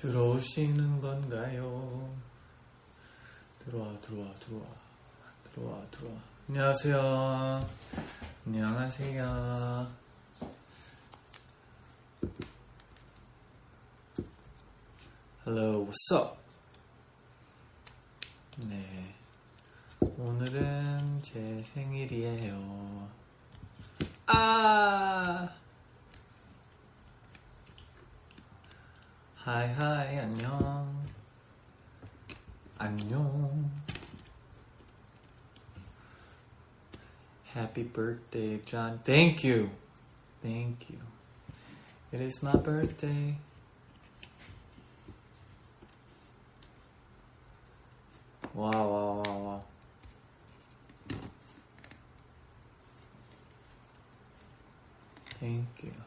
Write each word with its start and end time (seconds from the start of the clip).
들어오시는 0.00 1.00
건가요? 1.00 2.16
들어와, 3.58 4.00
들어와, 4.00 4.32
들어와, 4.34 4.64
들어와, 5.52 5.82
들어와. 5.90 6.14
안녕하세요. 6.48 7.68
안녕하세요. 8.46 9.88
Hello? 15.44 15.90
네. 18.58 19.14
오늘은 20.00 21.22
제 21.24 21.58
생일이에요. 21.64 23.08
아! 24.26 25.57
하이 29.47 29.73
하이 29.73 30.19
안녕 30.19 31.05
안녕 32.77 33.71
Happy 37.55 37.83
birthday 37.83 38.61
John 38.65 38.99
Thank 39.03 39.43
you 39.43 39.69
Thank 40.41 40.89
you 40.89 40.99
It 42.11 42.21
is 42.21 42.43
my 42.43 42.55
birthday 42.55 43.37
와와와와 48.55 49.63
Thank 55.39 55.83
you 55.83 56.06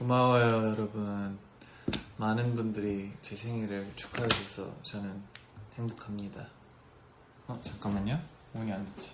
고마워요, 0.00 0.70
여러분. 0.70 1.38
많은 2.16 2.54
분들이 2.54 3.12
제 3.20 3.36
생일을 3.36 3.92
축하해줘서 3.96 4.74
저는 4.82 5.22
행복합니다. 5.74 6.48
어, 7.46 7.60
잠깐만요. 7.62 8.18
문이 8.54 8.72
안 8.72 8.94
됐지. 8.96 9.12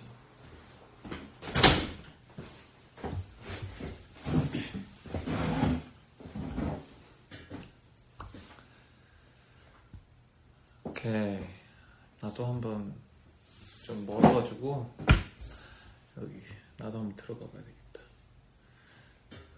오케이. 10.85 11.45
나도 12.21 12.45
한번 12.45 12.95
좀 13.85 14.05
멀어가지고 14.05 14.95
여기 16.15 16.41
나도 16.77 16.99
한번 16.99 17.13
들어가 17.17 17.45
봐야 17.47 17.61
되겠다. 17.61 18.01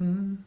음. 0.02 0.44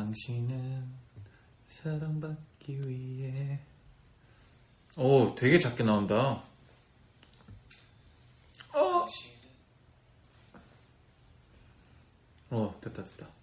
당신은 0.00 0.88
사랑받기 1.68 2.88
위해 2.88 3.60
오 4.96 5.34
되게 5.34 5.58
작게 5.58 5.84
나온다. 5.84 6.42
어, 8.72 9.06
어 12.50 12.80
됐다 12.80 13.04
됐다 13.04 13.39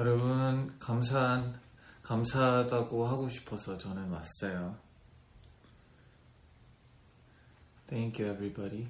여러분 0.00 0.78
감사한 0.78 1.60
감사하다고 2.00 3.06
하고 3.06 3.28
싶어서 3.28 3.76
저는 3.76 4.10
왔어요. 4.10 4.74
Thank 7.86 8.24
you 8.24 8.32
everybody 8.32 8.88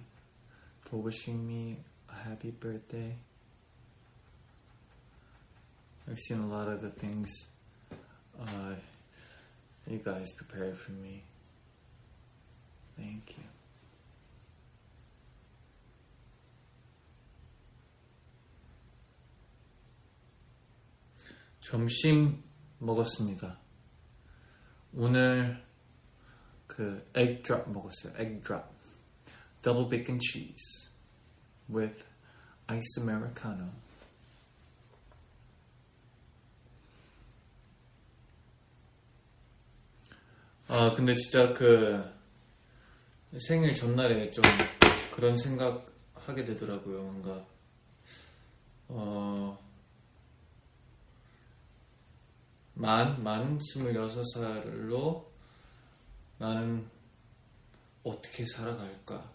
for 0.87 1.05
wishing 1.05 1.45
me 1.45 1.79
a 2.09 2.29
happy 2.29 2.53
birthday. 2.53 3.17
I've 6.09 6.17
seen 6.17 6.43
a 6.43 6.47
lot 6.47 6.69
of 6.69 6.81
the 6.81 6.91
things 6.91 7.29
uh, 8.41 8.77
you 9.89 9.99
guys 9.99 10.31
prepared 10.37 10.79
for 10.79 10.93
me. 10.93 11.25
Thank 12.97 13.37
you. 13.37 13.50
점심 21.61 22.43
먹었습니다. 22.79 23.59
오늘 24.93 25.63
그 26.67 27.05
drop 27.43 27.71
먹었어요. 27.71 28.15
drop. 28.43 28.65
double 29.63 29.89
bacon 29.89 30.19
cheese 30.19 30.91
with 31.69 32.05
ice 32.67 32.99
americano. 32.99 33.71
아 40.69 40.95
근데 40.95 41.15
진짜 41.17 41.53
그 41.53 42.03
생일 43.47 43.75
전날에 43.75 44.31
좀 44.31 44.43
그런 45.13 45.37
생각 45.37 45.87
하게 46.15 46.45
되더라고요. 46.45 47.03
뭔가 47.03 47.47
어 48.89 49.70
만, 52.81 53.23
만 53.23 53.59
26살로 53.59 55.27
나는 56.39 56.89
어떻게 58.03 58.47
살아갈까? 58.47 59.31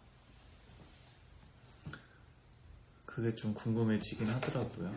그게 3.06 3.36
좀 3.36 3.54
궁금해지긴 3.54 4.28
하더라고요. 4.28 4.96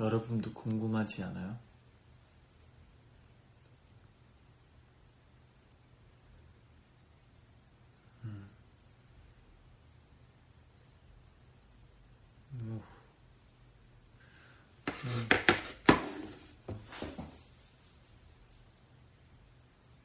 여러분도 0.00 0.52
궁금하지 0.52 1.22
않아요? 1.22 1.56
음. 8.24 8.50
음. 12.54 12.82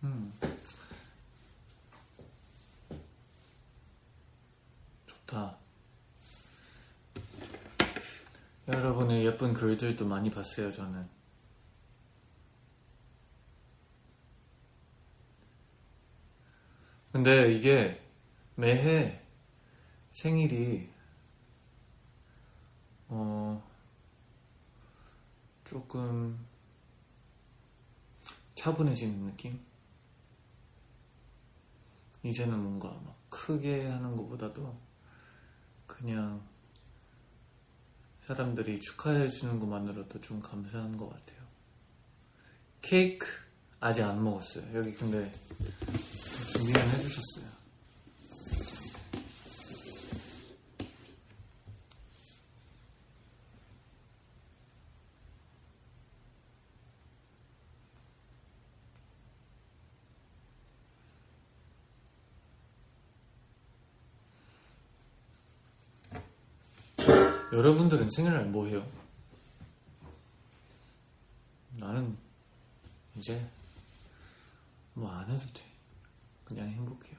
음. 0.03 0.33
좋다. 5.05 5.57
여러분의 8.67 9.25
예쁜 9.25 9.53
글들도 9.53 10.05
많이 10.05 10.29
봤어요, 10.29 10.71
저는. 10.71 11.07
근데 17.13 17.53
이게 17.53 18.01
매해 18.55 19.21
생일이, 20.11 20.89
어, 23.07 23.63
조금 25.63 26.45
차분해지는 28.55 29.25
느낌? 29.27 29.72
이제는 32.23 32.57
뭔가 32.57 32.89
막 33.05 33.17
크게 33.29 33.87
하는 33.87 34.15
것보다도 34.15 34.75
그냥 35.85 36.41
사람들이 38.21 38.79
축하해 38.79 39.27
주는 39.29 39.59
것만으로도 39.59 40.21
좀 40.21 40.39
감사한 40.39 40.95
것 40.97 41.09
같아요. 41.09 41.43
케이크 42.81 43.27
아직 43.79 44.03
안 44.03 44.23
먹었어요. 44.23 44.65
여기 44.75 44.93
근데 44.93 45.31
준비는 46.53 46.81
해주셨어요. 46.91 47.52
여러분들은 67.63 68.09
생일날 68.11 68.47
뭐 68.47 68.67
해요? 68.67 68.85
나는 71.77 72.17
이제 73.15 73.49
뭐 74.93 75.09
안 75.09 75.31
해도 75.31 75.45
돼. 75.53 75.63
그냥 76.43 76.67
행복해요. 76.67 77.17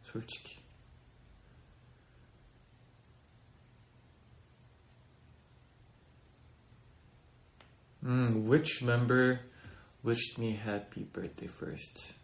솔직히. 0.00 0.58
음, 8.04 8.48
which 8.50 8.82
member 8.82 9.38
wished 10.02 10.40
me 10.40 10.54
happy 10.54 11.04
birthday 11.04 11.52
first? 11.54 12.14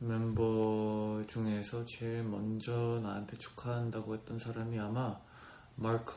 멤버 0.00 1.22
중에서 1.28 1.86
제일 1.86 2.24
먼저 2.24 3.00
나한테 3.02 3.38
축하한다고 3.38 4.16
했던 4.16 4.38
사람이 4.38 4.78
아마 4.78 5.18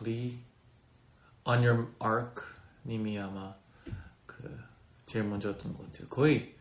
Lee, 0.04 0.40
On 1.46 1.64
Your 1.64 1.94
Arc 2.04 2.44
님이 2.86 3.18
아마 3.20 3.56
그 4.26 4.60
제일 5.06 5.26
먼저였던 5.26 5.74
것 5.78 5.86
같아요. 5.92 6.08
거의 6.10 6.56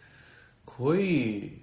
거의 0.65 1.63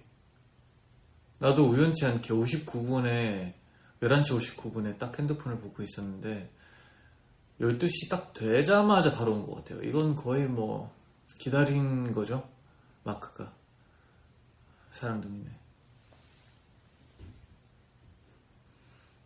나도 1.39 1.67
우연치 1.69 2.05
않게 2.05 2.29
59분에 2.29 3.53
11시 4.01 4.55
59분에 4.57 4.97
딱 4.97 5.17
핸드폰을 5.17 5.59
보고 5.59 5.81
있었는데 5.81 6.51
12시 7.61 8.09
딱 8.09 8.33
되자마자 8.33 9.13
바로 9.13 9.33
온 9.33 9.45
것 9.45 9.55
같아요. 9.55 9.81
이건 9.81 10.15
거의 10.15 10.47
뭐 10.47 10.93
기다린 11.37 12.13
거죠. 12.13 12.49
마크가. 13.03 13.53
사랑둥이네. 14.91 15.49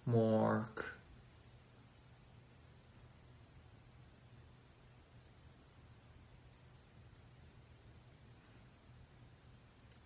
Mark. 0.08 0.93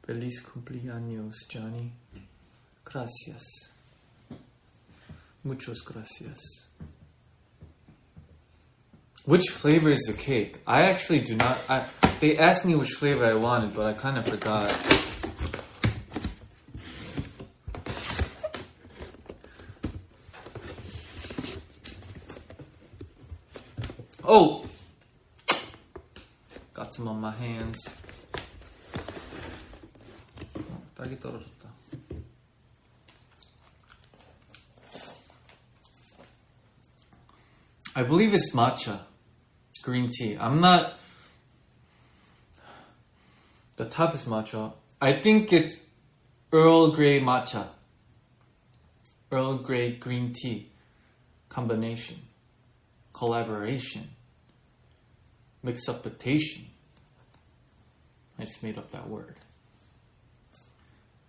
Feliz 0.07 0.42
cumpleaños, 0.42 1.36
Johnny. 1.50 1.92
Gracias. 2.86 3.44
Muchos 5.44 5.83
gracias. 5.83 6.39
Which 9.25 9.50
flavor 9.50 9.89
is 9.89 10.00
the 10.07 10.13
cake? 10.13 10.62
I 10.65 10.83
actually 10.83 11.19
do 11.19 11.36
not. 11.36 11.59
I, 11.69 11.88
they 12.21 12.38
asked 12.38 12.63
me 12.63 12.75
which 12.75 12.92
flavor 12.92 13.25
I 13.25 13.33
wanted, 13.33 13.75
but 13.75 13.86
I 13.86 13.92
kind 13.92 14.18
of 14.18 14.25
forgot. 14.25 14.71
Oh! 24.24 24.63
Got 26.74 26.95
some 26.95 27.10
on 27.10 27.19
my 27.19 27.31
hands. 27.31 27.77
어, 31.06 31.06
딸기 31.06 31.19
떨어졌다. 31.19 31.70
I 37.94 38.05
believe 38.05 38.35
it's 38.35 38.55
matcha. 38.55 39.00
Green 39.82 40.11
tea. 40.11 40.37
I'm 40.38 40.61
not. 40.61 40.99
The 43.76 43.85
top 43.85 44.14
is 44.14 44.25
matcha. 44.25 44.73
I 45.00 45.12
think 45.12 45.53
it's 45.53 45.76
Earl 46.53 46.93
Grey 46.93 47.20
matcha. 47.20 47.69
Earl 49.31 49.59
Grey 49.59 49.97
green 49.97 50.32
tea. 50.32 50.70
Combination. 51.49 52.19
Collaboration. 53.12 54.09
Mix 55.62 55.87
upation. 55.88 56.64
I 58.38 58.44
just 58.44 58.62
made 58.62 58.79
up 58.79 58.91
that 58.93 59.09
word. 59.09 59.37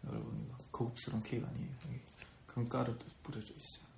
여러분 0.07 0.47
이거 0.47 0.59
고급스러운 0.71 1.23
케이크 1.23 1.47
아니에요. 1.47 1.71
여기 1.87 2.01
금가루도 2.47 3.05
뿌려져 3.23 3.53
있어요. 3.55 3.89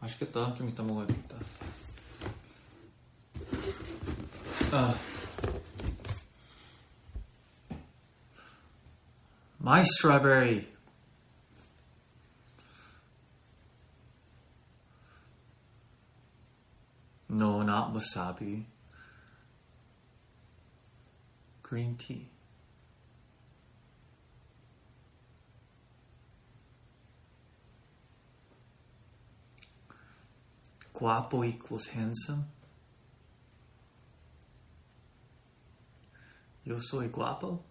맛있겠다. 0.00 0.54
좀 0.54 0.68
이따 0.68 0.82
먹어야겠다. 0.82 1.36
아. 4.72 4.94
My 9.60 9.80
strawberry. 9.82 10.68
No, 17.28 17.62
not 17.62 17.92
wasabi. 17.92 18.66
Green 21.68 21.96
tea. 21.96 22.26
Guapo 30.94 31.44
equals 31.44 31.88
handsome. 31.88 32.46
Yo 36.64 36.78
soy 36.78 37.08
guapo. 37.08 37.64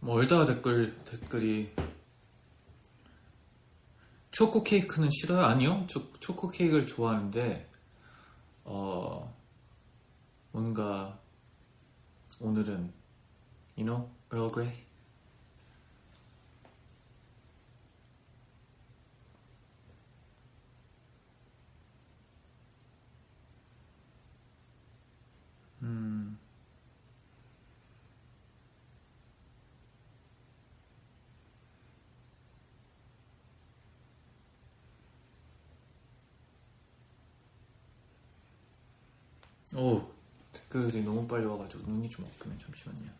멀다 0.00 0.46
댓글 0.46 0.94
댓글이 1.04 1.85
초코 4.36 4.62
케이크는 4.62 5.08
싫어요? 5.10 5.46
아니요. 5.46 5.86
초, 5.86 6.12
초코 6.20 6.50
케이크를 6.50 6.86
좋아하는데 6.86 7.66
어 8.64 9.34
뭔가 10.52 11.18
오늘은 12.38 12.92
you 13.78 13.86
know 13.86 14.10
Earl 14.30 14.52
Grey 14.52 14.74
음 25.80 26.38
오, 39.76 40.00
댓글이 40.52 41.02
너무 41.02 41.28
빨리 41.28 41.44
와가지고 41.44 41.82
눈이 41.90 42.08
좀 42.08 42.24
아프네. 42.24 42.56
잠시만요. 42.58 43.10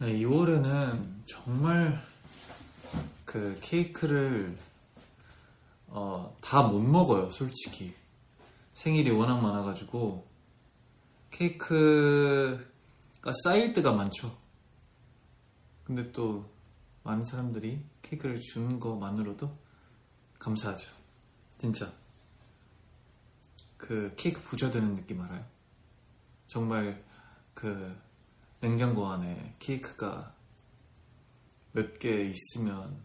네, 0.00 0.18
2월에는 0.18 1.26
정말 1.26 2.02
그 3.26 3.58
케이크를 3.60 4.56
어, 5.88 6.34
다 6.40 6.62
못 6.62 6.80
먹어요, 6.80 7.28
솔직히. 7.30 7.94
생일이 8.72 9.10
워낙 9.10 9.40
많아가지고 9.42 10.26
케이크가 11.30 12.62
쌓일 13.44 13.74
때가 13.74 13.92
많죠. 13.92 14.34
근데 15.84 16.10
또 16.12 16.50
많은 17.02 17.24
사람들이 17.24 17.84
케이크를 18.00 18.40
주는 18.40 18.80
것만으로도 18.80 19.54
감사하죠. 20.38 20.88
진짜. 21.58 21.92
그 23.76 24.14
케이크 24.16 24.40
부자 24.40 24.70
되는 24.70 24.94
느낌 24.94 25.20
알아요? 25.20 25.44
정말 26.46 27.04
그 27.52 27.94
냉장고 28.60 29.06
안에 29.08 29.54
케이크가 29.58 30.34
몇 31.72 31.98
개 31.98 32.22
있으면 32.30 33.00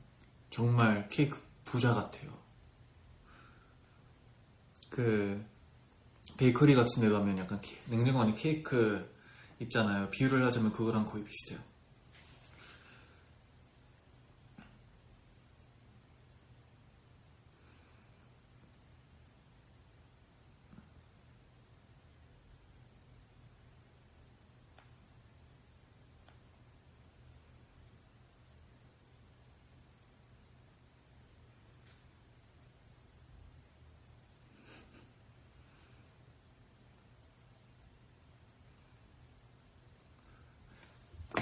정말 0.50 1.07
케이크 1.09 1.38
부자 1.65 1.93
같아요. 1.93 2.31
그 4.89 5.43
베이커리 6.38 6.75
같은 6.75 7.01
데 7.01 7.09
가면 7.09 7.38
약간 7.38 7.62
케- 7.62 7.77
냉장고 7.88 8.21
안에 8.21 8.33
케이크 8.35 9.09
있잖아요. 9.59 10.09
비유를 10.09 10.45
하자면 10.45 10.71
그거랑 10.74 11.05
거의 11.05 11.24
비슷해요. 11.24 11.59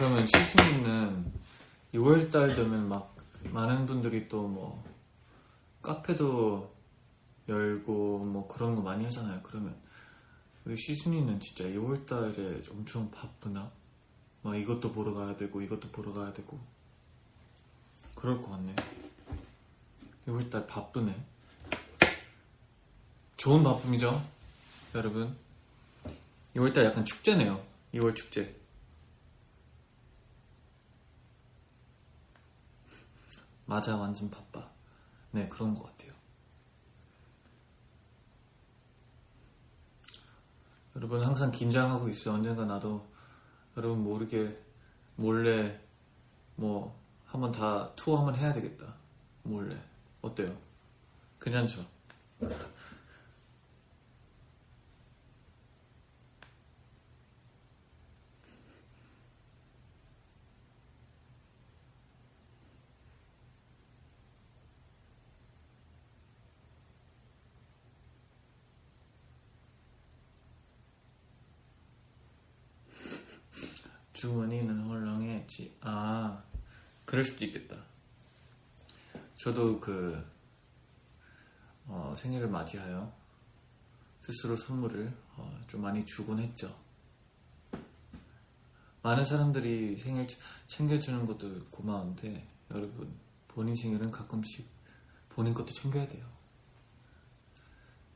그러면 0.04 0.26
시즌이는 0.26 1.32
6월달 1.94 2.54
되면 2.58 2.90
막 2.90 3.16
많은 3.54 3.86
분들이 3.86 4.28
또 4.28 4.50
뭐 4.50 4.84
카페도 5.82 6.76
열고 7.48 8.20
뭐 8.26 8.46
그런 8.50 8.76
거 8.76 8.82
많이 8.82 9.06
하잖아요. 9.06 9.40
그러면 9.44 9.80
우리 10.66 10.76
시즌이는 10.76 11.40
진짜 11.40 11.64
2월달에 11.64 12.70
엄청 12.70 13.10
바쁘나? 13.12 13.72
막 14.42 14.58
이것도 14.58 14.92
보러 14.92 15.14
가야 15.14 15.38
되고 15.38 15.62
이것도 15.62 15.90
보러 15.92 16.12
가야 16.12 16.34
되고 16.34 16.60
그럴 18.14 18.42
것 18.42 18.50
같네. 18.50 18.76
2월달 20.28 20.68
바쁘네. 20.68 21.16
좋은 23.38 23.64
바쁨이죠, 23.64 24.22
여러분. 24.96 25.34
2월달 26.58 26.84
약간 26.84 27.06
축제네요. 27.06 27.66
2월 27.94 28.14
축제. 28.14 28.63
맞아, 33.74 33.98
완전 33.98 34.30
바빠. 34.30 34.70
네, 35.32 35.50
그런 35.50 35.74
것 35.74 35.82
같아요. 35.82 36.14
여러분 40.96 41.24
항상 41.24 41.50
긴장하고 41.50 42.08
있어요. 42.08 42.36
언젠가 42.36 42.66
나도 42.66 43.04
여러분 43.76 44.04
모르게 44.04 44.64
몰래 45.16 45.82
뭐 46.56 46.96
한번 47.26 47.52
다 47.52 47.92
투어 47.96 48.18
한번 48.18 48.36
해야 48.36 48.54
되겠다. 48.54 48.94
몰래. 49.42 49.76
어때요? 50.22 50.56
괜찮죠? 51.42 51.84
주머니는 74.24 74.86
헐렁했지. 74.88 75.76
아, 75.82 76.42
그럴 77.04 77.26
수도 77.26 77.44
있겠다. 77.44 77.76
저도 79.36 79.82
그, 79.82 80.26
어, 81.88 82.16
생일을 82.18 82.48
맞이하여 82.48 83.14
스스로 84.22 84.56
선물을 84.56 85.14
어, 85.36 85.62
좀 85.68 85.82
많이 85.82 86.06
주곤 86.06 86.40
했죠. 86.40 86.74
많은 89.02 89.26
사람들이 89.26 89.98
생일 89.98 90.26
챙겨주는 90.68 91.26
것도 91.26 91.66
고마운데, 91.70 92.48
여러분, 92.72 93.14
본인 93.50 93.76
생일은 93.76 94.10
가끔씩 94.10 94.66
본인 95.28 95.54
것도 95.54 95.74
챙겨야 95.74 96.08
돼요. 96.08 96.26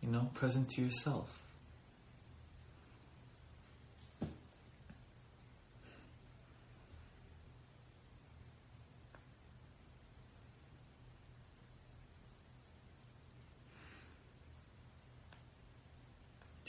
You 0.03 0.11
know, 0.13 0.33
present 0.33 0.73
to 0.73 0.85
yourself. 0.85 1.29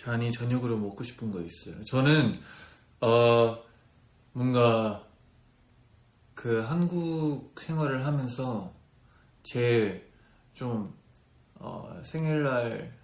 잔이 0.08 0.32
저녁으로 0.32 0.78
먹고 0.78 1.04
싶은 1.04 1.30
거 1.30 1.42
있어요. 1.42 1.84
저는 1.84 2.32
어 3.02 3.62
뭔가 4.32 5.06
그 6.34 6.60
한국 6.60 7.54
생활을 7.60 8.06
하면서 8.06 8.72
제일 9.42 10.10
좀 10.54 10.94
어, 11.56 12.00
생일날 12.04 12.96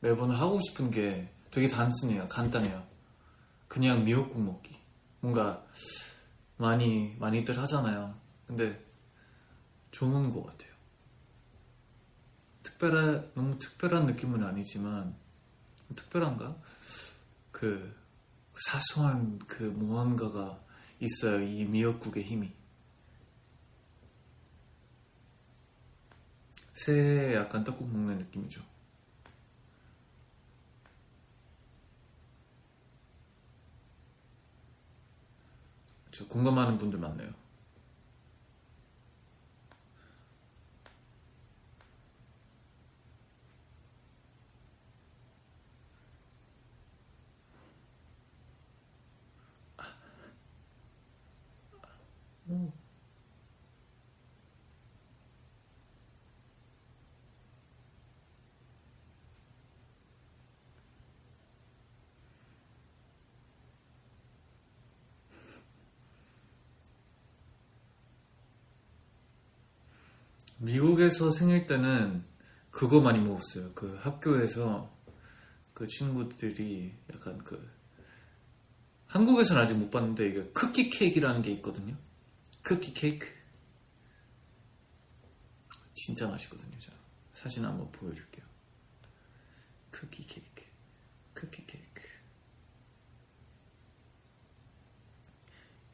매번 0.00 0.30
하고 0.30 0.60
싶은 0.60 0.90
게 0.90 1.32
되게 1.50 1.68
단순해요. 1.68 2.28
간단해요. 2.28 2.82
그냥 3.66 4.04
미역국 4.04 4.38
먹기. 4.38 4.78
뭔가 5.20 5.64
많이 6.58 7.16
많이들 7.18 7.58
하잖아요. 7.60 8.14
근데 8.46 8.78
좋은 9.90 10.28
것 10.28 10.44
같아요. 10.44 10.70
특별한 12.62 13.32
너무 13.34 13.58
특별한 13.58 14.04
느낌은 14.04 14.44
아니지만 14.44 15.21
특별한가? 15.94 16.56
그 17.50 17.94
사소한 18.66 19.38
그 19.46 19.62
무언가가 19.62 20.60
있어요. 21.00 21.40
이 21.42 21.64
미역국의 21.64 22.24
힘이. 22.24 22.52
새해 26.74 27.34
약간 27.34 27.64
떡국 27.64 27.88
먹는 27.88 28.18
느낌이죠. 28.18 28.62
저 36.10 36.26
공감하는 36.26 36.78
분들 36.78 36.98
많네요. 36.98 37.41
미국에서 70.62 71.32
생일 71.32 71.66
때는 71.66 72.24
그거 72.70 73.00
많이 73.00 73.18
먹었어요. 73.18 73.72
그 73.74 73.98
학교에서 74.00 74.90
그 75.74 75.88
친구들이 75.88 76.94
약간 77.12 77.38
그 77.38 77.68
한국에서는 79.08 79.60
아직 79.60 79.74
못 79.74 79.90
봤는데 79.90 80.28
이게 80.28 80.42
쿠키 80.54 80.88
케이크라는 80.88 81.42
게 81.42 81.50
있거든요. 81.52 81.96
쿠키 82.72 82.94
케이크 82.94 83.26
진짜 85.92 86.26
맛있거든요. 86.26 86.80
자 86.80 86.90
사진 87.34 87.66
한번 87.66 87.92
보여줄게요. 87.92 88.46
쿠키 89.90 90.26
케이크, 90.26 90.64
쿠키 91.34 91.66
케이크. 91.66 92.02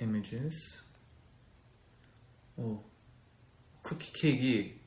images. 0.00 0.84
오, 2.58 2.84
쿠키 3.82 4.12
케이크 4.12 4.78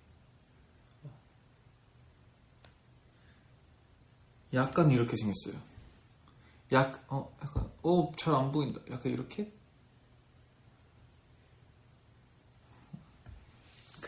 약간 4.53 4.91
이렇게 4.91 5.17
생겼어요. 5.17 5.62
약, 6.71 7.05
어, 7.12 7.38
약간, 7.43 7.69
어, 7.83 8.12
잘 8.15 8.33
안 8.33 8.50
보인다. 8.53 8.79
약간 8.89 9.12
이렇게? 9.12 9.51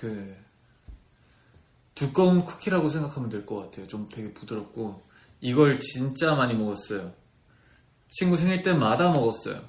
그, 0.04 0.36
두꺼운 1.96 2.44
쿠키라고 2.44 2.90
생각하면 2.90 3.30
될 3.30 3.46
것 3.46 3.56
같아요. 3.64 3.88
좀 3.88 4.10
되게 4.10 4.34
부드럽고. 4.34 5.02
이걸 5.40 5.80
진짜 5.80 6.36
많이 6.36 6.54
먹었어요. 6.56 7.14
친구 8.10 8.36
생일 8.36 8.62
때마다 8.64 9.12
먹었어요. 9.12 9.66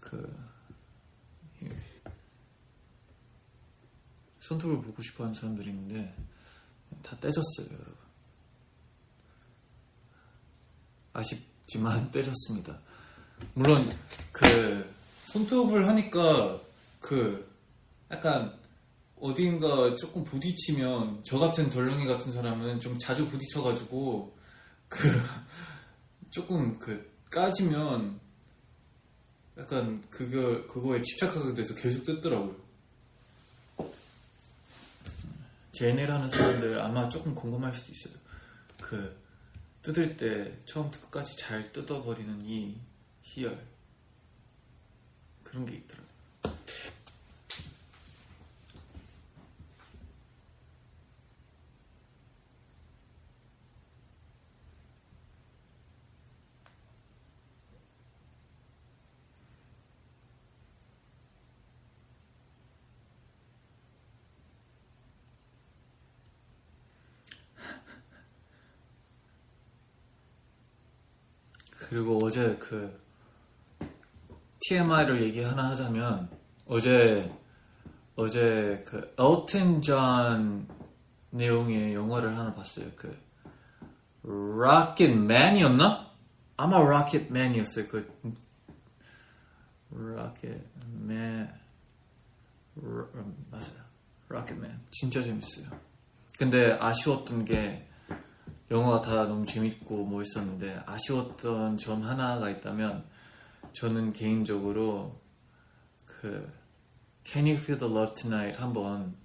그, 0.00 0.36
손톱을 4.38 4.82
보고 4.82 5.02
싶어 5.02 5.24
하는 5.24 5.34
사람들이 5.34 5.70
있는데, 5.70 6.14
다 7.02 7.16
떼졌어요, 7.20 7.66
여러분. 7.72 7.94
아쉽지만 11.12 12.10
떼졌습니다. 12.12 12.80
물론 13.54 13.90
그 14.32 14.92
손톱을 15.26 15.88
하니까 15.88 16.60
그 17.00 17.48
약간 18.10 18.58
어딘가 19.20 19.94
조금 19.96 20.24
부딪히면 20.24 21.22
저 21.24 21.38
같은 21.38 21.68
덜렁이 21.68 22.06
같은 22.06 22.32
사람은 22.32 22.80
좀 22.80 22.98
자주 22.98 23.26
부딪혀가지고 23.28 24.36
그 24.88 25.08
조금 26.30 26.78
그 26.78 27.10
까지면 27.30 28.18
약간 29.58 30.02
그거 30.10 30.66
그거에 30.66 31.02
집착하게 31.02 31.54
돼서 31.54 31.74
계속 31.74 32.04
뜯더라고요. 32.04 32.56
제네라는 35.72 36.28
사람들 36.28 36.80
아마 36.80 37.08
조금 37.08 37.34
궁금할 37.34 37.72
수도 37.72 37.92
있어요. 37.92 38.14
그 38.80 39.16
뜯을 39.82 40.16
때 40.16 40.52
처음부터 40.66 41.04
끝까지 41.04 41.36
잘 41.38 41.72
뜯어버리는 41.72 42.42
이 42.44 42.76
희열 43.30 43.56
그런 45.44 45.64
게 45.64 45.76
있더라고요. 45.76 46.10
그리고 71.78 72.24
어제 72.24 72.56
그 72.56 73.09
TMI를 74.60 75.22
얘기 75.22 75.42
하나 75.42 75.70
하자면 75.70 76.28
어제 76.66 77.32
어제 78.16 78.84
그 78.86 79.14
엘튼 79.18 79.80
존 79.80 80.68
내용의 81.30 81.94
영화를 81.94 82.36
하나 82.36 82.54
봤어요. 82.54 82.86
그 82.96 83.16
로켓맨이었나? 84.22 86.10
아마 86.56 86.78
로켓맨이었어요. 86.78 87.88
그 87.88 88.12
로켓맨 89.90 91.50
맞아요. 93.50 93.80
로켓맨 94.28 94.80
진짜 94.90 95.22
재밌어요. 95.22 95.66
근데 96.38 96.76
아쉬웠던 96.78 97.44
게 97.44 97.86
영화가 98.70 99.02
다 99.02 99.24
너무 99.24 99.46
재밌고 99.46 100.06
멋있었는데 100.06 100.82
아쉬웠던 100.86 101.78
점 101.78 102.02
하나가 102.02 102.50
있다면 102.50 103.04
저는 103.72 104.12
개인적으로 104.12 105.20
그 106.04 106.52
Can 107.24 107.46
You 107.46 107.56
Feel 107.56 107.78
the 107.78 107.92
Love 107.92 108.14
Tonight 108.14 108.60
한번 108.60 109.16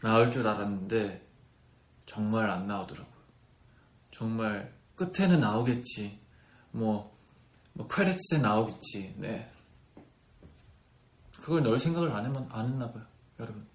나올 0.00 0.30
줄 0.30 0.46
알았는데 0.46 1.26
정말 2.06 2.48
안 2.48 2.66
나오더라고요. 2.66 3.16
정말 4.12 4.72
끝에는 4.94 5.40
나오겠지. 5.40 6.18
뭐, 6.70 7.16
뭐 7.72 7.86
크레딧에 7.86 8.38
나오겠지. 8.40 9.14
네. 9.18 9.50
그걸 11.32 11.62
넣을 11.62 11.78
생각을 11.78 12.10
안, 12.12 12.24
했면, 12.24 12.48
안 12.50 12.68
했나 12.68 12.90
봐요. 12.90 13.04
여러분. 13.40 13.66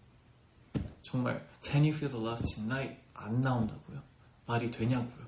정말 1.01 1.45
Can 1.63 1.83
You 1.83 1.93
Feel 1.95 2.12
the 2.12 2.25
Love 2.25 2.45
Tonight 2.45 3.01
안 3.13 3.41
나온다고요. 3.41 4.01
말이 4.45 4.71
되냐고요. 4.71 5.27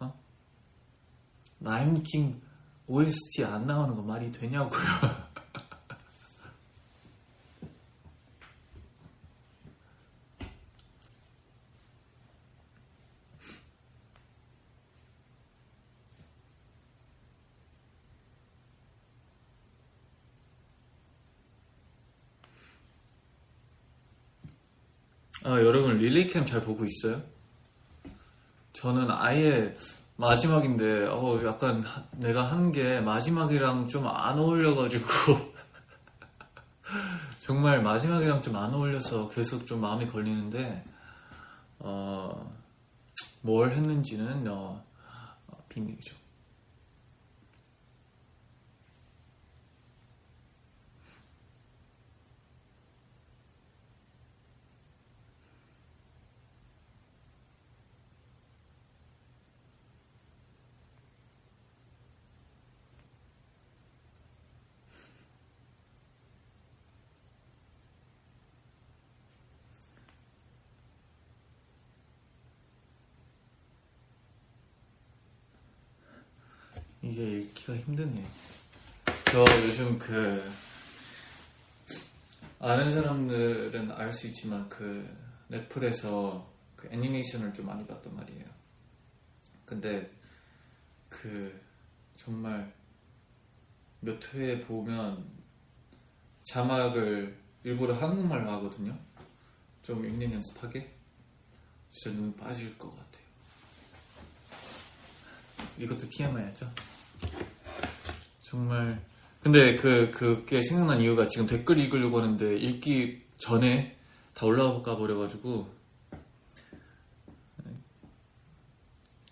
어? 0.00 0.20
라임 1.60 2.02
킹 2.02 2.40
OST 2.88 3.44
안 3.44 3.66
나오는 3.66 3.94
거 3.94 4.00
말이 4.02 4.32
되냐고요. 4.32 4.80
아, 25.44 25.60
여러분 25.60 25.98
릴리캠 25.98 26.46
잘 26.46 26.62
보고 26.62 26.84
있어요? 26.86 27.22
저는 28.72 29.10
아예 29.10 29.76
마지막인데 30.18 31.06
어 31.06 31.40
약간 31.46 31.82
하- 31.84 32.02
내가 32.12 32.42
한 32.42 32.72
게 32.72 33.00
마지막이랑 33.00 33.86
좀 33.88 34.06
안 34.06 34.38
어울려가지고 34.38 35.06
정말 37.40 37.82
마지막이랑 37.82 38.42
좀 38.42 38.56
안 38.56 38.74
어울려서 38.74 39.28
계속 39.30 39.64
좀 39.66 39.80
마음이 39.80 40.06
걸리는데 40.06 40.84
어, 41.78 42.52
뭘 43.42 43.72
했는지는 43.72 44.46
어, 44.48 44.82
어, 45.46 45.56
비밀이죠. 45.68 46.16
읽기가 77.68 77.76
힘드네. 77.76 78.26
저 79.30 79.44
요즘 79.66 79.98
그 79.98 80.50
아는 82.58 82.94
사람들은 82.94 83.92
알 83.92 84.12
수 84.12 84.26
있지만 84.28 84.68
그 84.68 85.08
넷플에서 85.48 86.50
그 86.74 86.88
애니메이션을 86.90 87.52
좀 87.52 87.66
많이 87.66 87.86
봤단 87.86 88.14
말이에요. 88.16 88.44
근데 89.66 90.10
그 91.08 91.60
정말 92.16 92.72
몇회 94.00 94.60
보면 94.62 95.30
자막을 96.44 97.38
일부러 97.64 97.94
한국말로 97.94 98.50
하거든요. 98.52 98.98
좀 99.82 100.04
읽는 100.04 100.32
연습하게. 100.32 100.94
진짜 101.90 102.16
눈 102.16 102.34
빠질 102.36 102.76
것 102.78 102.90
같아요. 102.90 103.28
이것도 105.78 106.08
TMI였죠? 106.08 106.87
정말. 108.50 108.98
근데 109.42 109.76
그, 109.76 110.10
그게 110.10 110.62
생각난 110.62 111.02
이유가 111.02 111.28
지금 111.28 111.46
댓글 111.46 111.78
읽으려고 111.78 112.18
하는데 112.18 112.56
읽기 112.56 113.22
전에 113.36 113.98
다 114.32 114.46
올라가 114.46 114.96
버려가지고. 114.96 115.76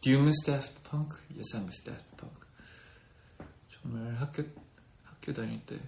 Do 0.02 0.12
you 0.12 0.20
miss 0.20 0.44
Daft 0.44 0.74
Punk? 0.90 1.16
정말 3.70 4.14
학교, 4.16 4.42
학교 5.05 5.33
다닐 5.33 5.64
때 5.64 5.79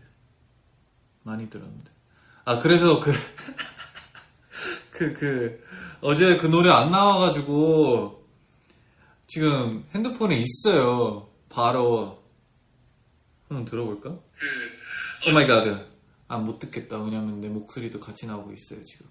많이 1.22 1.50
들었는데. 1.50 1.90
아, 2.46 2.58
그래서 2.60 2.98
그, 3.00 3.12
그, 4.90 5.12
그, 5.12 5.64
어제 6.00 6.38
그 6.38 6.46
노래 6.46 6.70
안 6.70 6.90
나와가지고, 6.90 8.26
지금 9.26 9.84
핸드폰에 9.94 10.36
있어요. 10.36 11.28
바로 11.50 12.18
한번 13.48 13.64
들어볼까? 13.64 14.10
Oh 14.10 15.32
my 15.32 15.46
god. 15.46 15.64
아, 16.28 16.38
못 16.38 16.58
듣겠다. 16.58 16.98
왜냐면 17.02 17.40
내 17.40 17.48
목소리도 17.48 18.00
같이 18.00 18.26
나오고 18.26 18.52
있어요, 18.52 18.84
지금. 18.84 19.06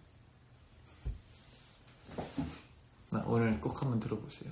나 3.10 3.23
오늘 3.26 3.60
꼭 3.60 3.82
한번 3.82 4.00
들어보세요. 4.00 4.52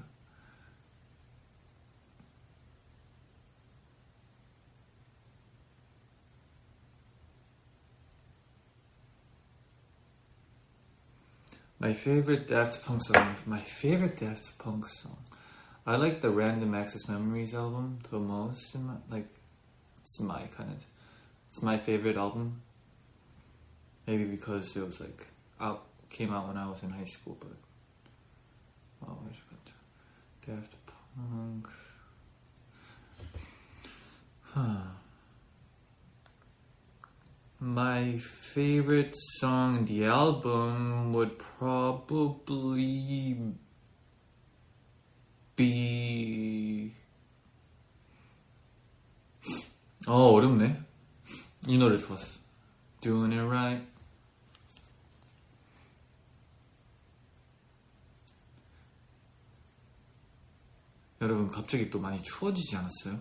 My 11.80 11.92
favorite 11.92 12.48
Daft 12.48 12.84
Punk 12.84 13.04
song. 13.04 13.36
My 13.46 13.60
favorite 13.60 14.18
Daft 14.18 14.58
Punk 14.58 14.88
song. 14.88 15.18
I 15.86 15.98
like 15.98 16.20
the 16.22 16.32
Random 16.32 16.74
Access 16.74 17.08
Memories 17.08 17.54
album 17.54 18.00
the 18.10 18.18
most. 18.18 18.74
In 18.74 18.88
my, 18.88 18.94
like, 19.12 19.28
it's 20.06 20.20
my 20.20 20.44
kind 20.56 20.72
of, 20.72 20.86
it's 21.50 21.64
my 21.64 21.78
favorite 21.80 22.16
album. 22.16 22.62
Maybe 24.06 24.26
because 24.26 24.78
it 24.78 24.86
was 24.86 25.00
like 25.00 25.26
out 25.60 25.84
came 26.12 26.32
out 26.32 26.48
when 26.48 26.58
I 26.58 26.68
was 26.68 26.84
in 26.84 26.92
high 26.92 27.06
school, 27.06 27.36
but 27.40 27.58
oh, 29.08 29.18
where's 29.22 29.36
it? 29.36 29.72
Daft 30.48 30.76
Punk. 30.86 31.68
Huh. 34.54 34.82
My 37.58 38.18
favorite 38.18 39.16
song 39.40 39.78
in 39.78 39.86
the 39.86 40.06
album 40.06 41.14
would 41.14 41.40
probably 41.40 43.38
be 45.56 46.95
어 50.08 50.14
어렵네 50.34 50.82
이 51.68 51.78
노래 51.78 51.98
좋았어 51.98 52.26
Doing 53.02 53.34
it 53.36 53.46
right 53.48 53.86
여러분 61.22 61.50
갑자기 61.50 61.90
또 61.90 62.00
많이 62.00 62.22
추워지지 62.22 62.76
않았어요? 62.76 63.20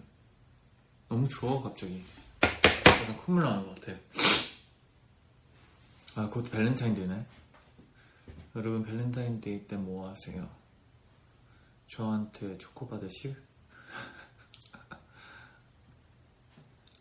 너무 1.09 1.29
추워 1.29 1.63
갑자기 1.63 2.03
약간 2.43 3.17
콧물 3.19 3.45
나는 3.45 3.67
것 3.67 3.81
같아 3.81 3.99
아 6.17 6.25
곧 6.25 6.51
발렌타인데이네 6.51 7.27
여러분 8.57 8.85
발렌타인데이 8.85 9.67
때 9.67 9.77
뭐 9.77 10.09
하세요? 10.09 10.49
저한테 11.89 12.57
초코 12.59 12.89
받으실? 12.89 13.37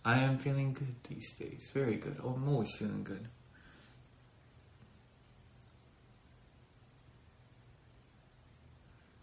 I 0.05 0.19
am 0.19 0.37
feeling 0.37 0.73
good 0.73 0.95
these 1.03 1.31
days. 1.37 1.69
Very 1.73 1.97
good. 1.97 2.17
I'm 2.19 2.47
always 2.47 2.75
feeling 2.77 3.03
good. 3.03 3.29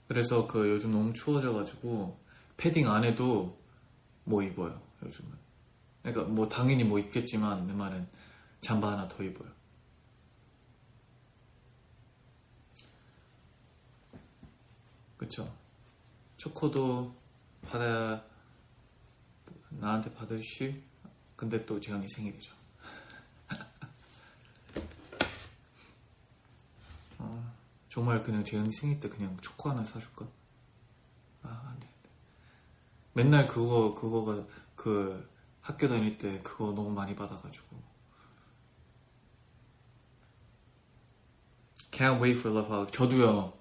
그래서 0.09 0.47
그 0.47 0.69
요즘 0.69 0.90
너무 0.90 1.12
추워져가지고 1.12 2.19
패딩 2.57 2.90
안 2.90 3.05
해도 3.05 3.57
뭐 4.25 4.43
입어요 4.43 4.81
요즘은. 5.05 5.31
그러니까 6.03 6.25
뭐 6.33 6.49
당연히 6.49 6.83
뭐 6.83 6.99
입겠지만 6.99 7.66
내 7.66 7.73
말은 7.73 8.09
잠바 8.61 8.90
하나 8.90 9.07
더 9.07 9.23
입어요. 9.23 9.49
그쵸? 15.16 15.55
초코도 16.38 17.14
받아야 17.62 18.25
나한테 19.70 20.12
받으실? 20.14 20.83
근데 21.37 21.64
또 21.64 21.80
재현이 21.80 22.06
생일이죠. 22.09 22.52
아, 27.18 27.52
정말 27.88 28.22
그냥 28.22 28.44
재현이 28.44 28.70
생일 28.72 29.00
때 29.00 29.09
그냥 29.09 29.37
초코 29.40 29.70
하나 29.70 29.85
사줄까? 29.85 30.26
아, 31.42 31.68
안 31.70 31.80
돼. 31.80 31.88
맨날 33.14 33.46
그거, 33.46 33.94
그거가 33.94 34.46
그 34.76 35.28
학교 35.61 35.88
다닐 35.88 36.18
때 36.18 36.40
그거 36.42 36.72
너무 36.72 36.90
많이 36.90 37.14
받아가지고. 37.14 37.90
Can't 41.90 42.20
wait 42.22 42.38
for 42.38 42.56
love 42.56 42.74
hug. 42.74 42.92
저도요. 42.92 43.52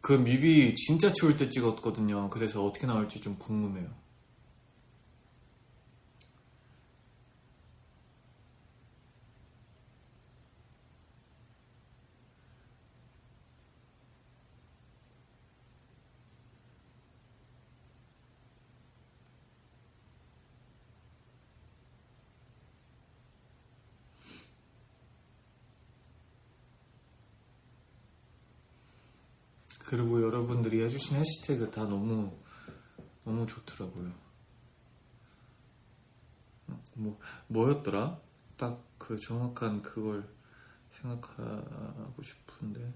그 0.00 0.12
뮤비 0.12 0.74
진짜 0.74 1.12
추울 1.12 1.36
때 1.36 1.48
찍었거든요. 1.48 2.30
그래서 2.30 2.64
어떻게 2.64 2.86
나올지 2.86 3.20
좀 3.20 3.36
궁금해요. 3.38 3.90
그리고 29.86 30.20
여러분들이 30.20 30.82
해주신 30.96 31.16
해시태그 31.16 31.70
다 31.70 31.84
너무 31.84 32.34
너무 33.24 33.46
좋더라고요. 33.46 34.12
뭐 36.94 37.20
뭐였더라? 37.48 38.18
딱 38.56 38.86
그 38.98 39.18
정확한 39.20 39.82
그걸 39.82 40.28
생각하고 40.90 42.22
싶은데. 42.22 42.92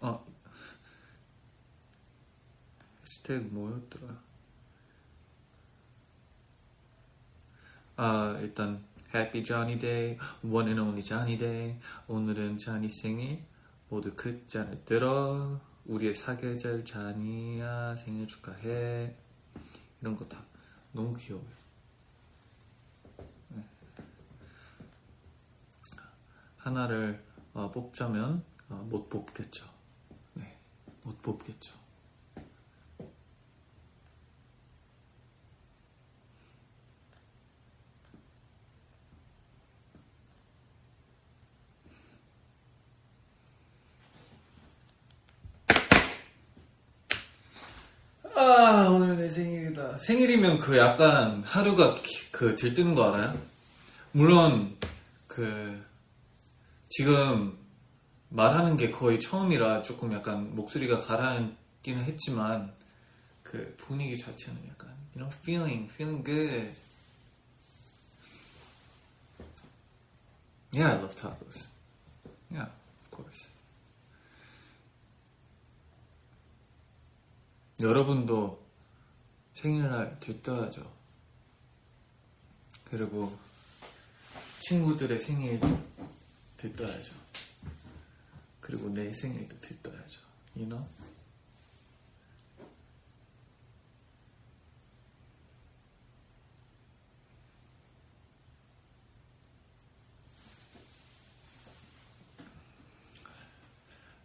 아 0.00 0.20
해시태그 3.02 3.48
뭐였더라? 3.52 4.22
아 7.96 8.38
일단 8.40 8.84
Happy 9.14 9.44
Johnny 9.44 9.78
Day, 9.78 10.18
One 10.42 10.66
and 10.68 10.80
Only 10.80 11.02
Johnny 11.02 11.38
Day. 11.38 11.78
오늘은 12.08 12.56
자니 12.58 12.88
생일. 12.88 13.44
모두 13.88 14.12
그 14.16 14.44
잔을 14.48 14.84
들어. 14.84 15.60
우리의 15.84 16.14
사계절 16.14 16.84
자니야 16.84 17.94
생일 17.96 18.26
축하해. 18.26 19.14
이런 20.00 20.16
거 20.16 20.26
다 20.28 20.42
너무 20.92 21.16
귀여워요. 21.16 21.46
네. 23.50 23.64
하나를 26.58 27.22
어, 27.52 27.70
뽑자면 27.70 28.42
어, 28.68 28.86
못 28.90 29.08
뽑겠죠. 29.08 29.64
네, 30.34 30.58
못 31.04 31.22
뽑겠죠. 31.22 31.83
아 48.36 48.88
오늘 48.88 49.16
내 49.16 49.30
생일이다. 49.30 49.98
생일이면 49.98 50.58
그 50.58 50.76
약간 50.76 51.42
하루가 51.44 51.94
기- 52.02 52.30
그 52.32 52.56
들뜨는 52.56 52.94
거 52.94 53.12
알아요? 53.12 53.40
물론 54.12 54.76
그 55.28 55.80
지금 56.88 57.56
말하는 58.30 58.76
게 58.76 58.90
거의 58.90 59.20
처음이라 59.20 59.82
조금 59.82 60.12
약간 60.12 60.54
목소리가 60.54 61.00
가라앉기는 61.00 62.04
했지만 62.04 62.72
그 63.42 63.74
분위기 63.78 64.18
자체는 64.18 64.60
약간 64.68 64.90
you 65.14 65.20
know 65.24 65.30
feeling 65.42 65.88
feeling 65.92 66.24
good. 66.24 66.74
Yeah, 70.72 70.90
I 70.94 70.98
love 70.98 71.14
tacos. 71.14 71.68
Yeah, 72.50 72.66
of 72.66 73.10
course. 73.12 73.50
여러분도 77.80 78.64
생일날 79.54 80.18
들떠야죠. 80.20 80.92
그리고 82.90 83.36
친구들의 84.60 85.18
생일도 85.20 85.82
들떠야죠. 86.56 87.14
그리고 88.60 88.88
내 88.88 89.12
생일도 89.12 89.60
들떠야죠. 89.60 90.20
You 90.56 90.68
know? 90.68 90.86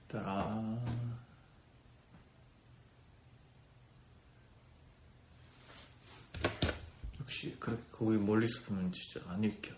따라. 0.10 0.60
역시 7.22 7.56
그렇게 7.70 7.84
거기 7.92 8.18
멀리서 8.18 8.66
보면 8.66 8.92
진짜 8.92 9.22
안 9.30 9.44
읽혀. 9.44 9.74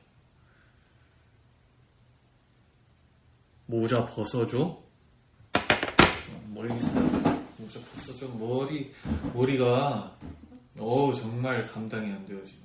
모자 3.66 4.06
벗어줘? 4.06 4.60
어, 4.62 6.44
멀리서 6.48 6.88
모자 7.58 7.80
벗어줘. 7.80 8.28
머리 8.30 8.94
머리가 9.34 10.18
어 10.78 11.14
정말 11.14 11.66
감당이 11.68 12.12
안 12.12 12.26
돼요 12.26 12.44
지금. 12.44 12.62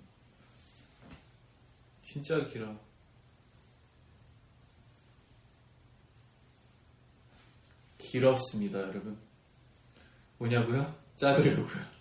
진짜 2.03 2.47
길어. 2.47 2.75
길었습니다, 7.99 8.79
여러분. 8.79 9.19
뭐냐고요? 10.39 10.95
자르려고요. 11.17 11.67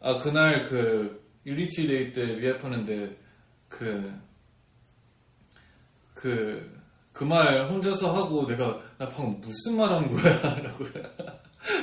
아 0.00 0.16
그날 0.18 0.68
그 0.68 1.19
유리치데이 1.46 2.12
때 2.12 2.38
위앱 2.40 2.64
하는데 2.64 3.16
그 3.68 4.20
그 6.14 6.80
그 7.12 7.24
말 7.24 7.68
혼자서 7.70 8.14
하고 8.14 8.46
내가 8.46 8.80
나 8.98 9.08
방금 9.08 9.40
무슨 9.40 9.76
말 9.76 9.90
한 9.92 10.10
거야? 10.10 10.38
라고 10.62 10.84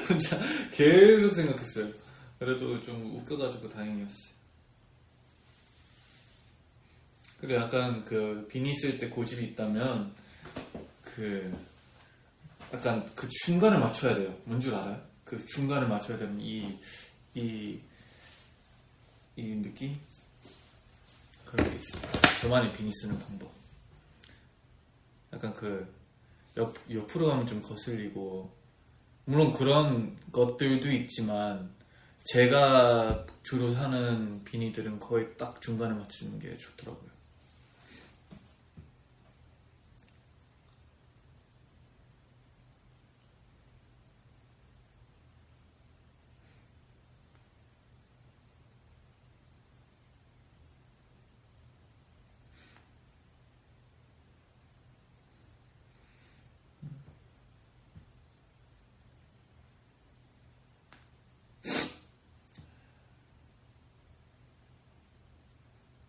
혼자 0.09 0.39
계속 0.71 1.33
생각했어요. 1.35 1.91
그래도 2.39 2.79
좀 2.81 3.15
웃겨가지고 3.17 3.69
다행이었어요. 3.69 4.37
그래 7.39 7.55
약간 7.55 8.03
그 8.05 8.47
비니 8.49 8.73
쓸 8.75 8.97
때 8.97 9.09
고집이 9.09 9.43
있다면 9.47 10.13
그 11.03 11.53
약간 12.73 13.09
그 13.15 13.27
중간을 13.45 13.79
맞춰야 13.79 14.15
돼요. 14.15 14.35
뭔 14.45 14.59
줄 14.59 14.73
알아요? 14.73 14.99
그 15.23 15.45
중간을 15.45 15.87
맞춰야 15.87 16.17
되면 16.17 16.39
이, 16.41 16.79
이, 17.35 17.79
이 19.37 19.55
느낌? 19.55 19.95
그런 21.45 21.69
게 21.69 21.77
있어요. 21.77 22.01
저만의 22.41 22.73
비니 22.73 22.91
쓰는 22.91 23.19
방법. 23.19 23.51
약간 25.31 25.53
그 25.53 25.87
옆, 26.57 26.75
옆으로 26.91 27.27
가면 27.27 27.45
좀 27.45 27.61
거슬리고 27.61 28.51
물론 29.25 29.53
그런 29.53 30.17
것들도 30.31 30.91
있지만 30.91 31.69
제가 32.23 33.27
주로 33.43 33.73
사는 33.75 34.43
비니들은 34.43 34.99
거의 34.99 35.37
딱 35.37 35.61
중간에 35.61 35.93
맞추는 35.93 36.39
게 36.39 36.57
좋더라고요. 36.57 37.16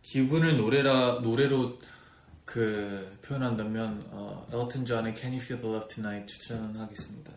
기분을 0.09 0.57
노래라 0.57 1.21
노래로 1.21 1.79
그 2.47 3.19
표현한다면 3.21 4.09
어, 4.11 4.47
엘튼 4.51 4.87
존의 4.87 5.15
Can 5.15 5.35
You 5.35 5.43
Feel 5.43 5.61
the 5.61 5.75
Love 5.75 5.87
Tonight 5.95 6.27
추천하겠습니다. 6.33 7.31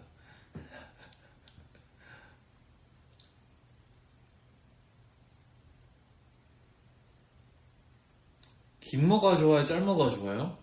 긴 8.80 9.08
뭐가 9.08 9.38
좋아요? 9.38 9.66
짧 9.66 9.82
뭐가 9.82 10.10
좋아요? 10.16 10.58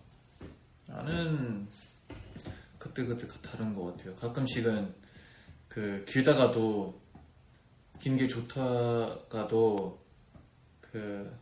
나는 0.87 1.67
그때 2.77 3.05
그때 3.05 3.27
다른 3.41 3.73
것 3.73 3.85
같아요. 3.85 4.15
가끔씩은 4.15 4.93
그 5.67 6.03
길다가도 6.07 6.99
긴 7.99 8.17
게 8.17 8.27
좋다가도 8.27 9.99
그 10.81 11.37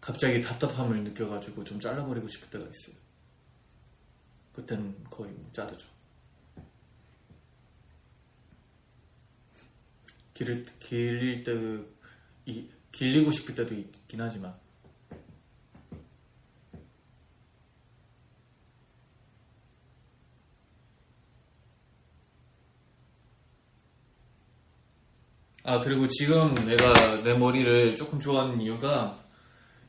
갑자기 0.00 0.40
답답함을 0.40 1.04
느껴가지고 1.04 1.64
좀 1.64 1.78
잘라버리고 1.78 2.26
싶을 2.28 2.48
때가 2.50 2.64
있어요. 2.64 2.96
그땐 4.54 5.04
거의 5.10 5.30
뭐 5.32 5.50
자르죠. 5.52 5.86
길을 10.34 10.64
길릴 10.78 11.44
때 11.44 11.52
이, 12.46 12.66
길리고 12.92 13.30
싶을 13.30 13.54
때도 13.54 13.74
있긴 13.74 14.22
하지만 14.22 14.54
아 25.62 25.78
그리고 25.80 26.08
지금 26.08 26.54
내가 26.54 27.22
내 27.22 27.34
머리를 27.34 27.94
조금 27.94 28.18
좋아하는 28.18 28.62
이유가 28.62 29.19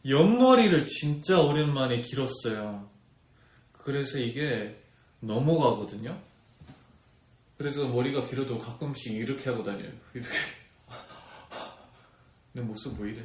옆머리를 0.08 0.88
진짜 0.88 1.40
오랜만에 1.40 2.02
길었어요. 2.02 2.90
그래서 3.74 4.18
이게 4.18 4.82
넘어가거든요. 5.20 6.20
그래서 7.58 7.88
머리가 7.88 8.26
길어도 8.26 8.58
가끔씩 8.58 9.14
이렇게 9.14 9.50
하고 9.50 9.64
다녀요. 9.64 9.92
이렇게. 10.14 10.30
내 12.54 12.62
모습 12.62 12.96
뭐 12.98 13.06
이래? 13.06 13.24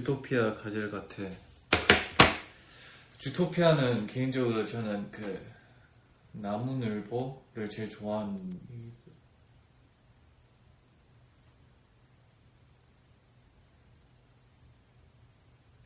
주토피아 0.00 0.54
가젤 0.54 0.90
같아. 0.90 1.22
주토피아는 3.18 4.06
개인적으로 4.06 4.64
저는 4.64 5.10
그 5.10 5.46
나무늘보를 6.32 7.68
제일 7.70 7.90
좋아하는 7.90 8.58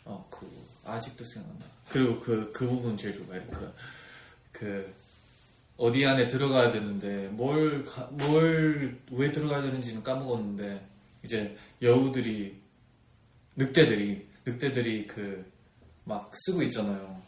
어, 0.05 0.29
그 0.31 0.49
아직도 0.85 1.25
생각나. 1.25 1.67
그리고 1.89 2.21
그, 2.21 2.53
그 2.53 2.69
부분 2.69 2.97
제일 2.97 3.15
좋아해요. 3.15 3.45
그, 3.51 3.75
그, 4.53 4.95
어디 5.77 6.07
안에 6.07 6.29
들어가야 6.29 6.71
되는데, 6.71 7.29
뭘, 7.29 7.85
가, 7.85 8.05
뭘, 8.13 9.01
왜 9.11 9.33
들어가야 9.33 9.63
되는지는 9.63 10.05
까먹었는데, 10.05 10.87
이제 11.25 11.57
여우들이 11.83 12.64
늑대들이 13.57 14.27
늑대들이 14.47 15.07
그 15.07 15.55
막 16.07 16.31
쓰고 16.37 16.63
있잖아요. 16.65 17.23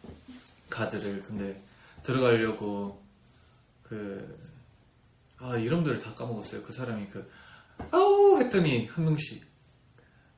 가드를. 0.69 1.23
근데 1.23 1.59
들어가려고 2.03 3.03
그 3.83 4.47
아 5.39 5.57
이름들을 5.57 5.99
다 6.01 6.15
까먹었어요. 6.15 6.63
그 6.63 6.73
사람이 6.73 7.09
그 7.09 7.31
아우! 7.91 8.39
했더니 8.41 8.87
한 8.87 9.05
명씩 9.05 9.45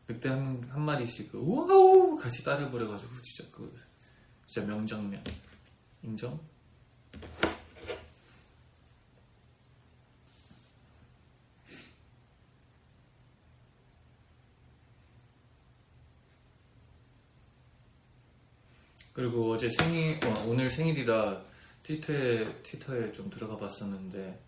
늑대 0.09 0.29
한, 0.29 0.63
한 0.71 0.83
마리씩 0.83 1.31
그 1.31 1.39
우아우! 1.39 2.17
같이 2.17 2.43
따라버려가지고 2.45 3.11
진짜 3.23 3.51
그 3.53 3.73
진짜 4.49 4.67
명장면. 4.67 5.23
인정? 6.03 6.41
그리고 19.19 19.51
어제 19.51 19.69
생일, 19.69 20.25
어, 20.25 20.45
오늘 20.47 20.71
생일이라 20.71 21.43
트위터에, 21.83 22.45
트위터에 22.63 23.11
좀 23.11 23.29
들어가 23.29 23.57
봤었는데, 23.57 24.39